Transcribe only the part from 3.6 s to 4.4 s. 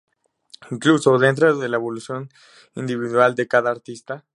artista.